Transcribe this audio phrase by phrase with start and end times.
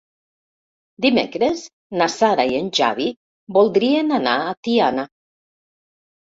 [1.05, 1.61] Dimecres
[2.01, 3.07] na Sara i en Xavi
[3.61, 5.09] voldrien anar a Tiana.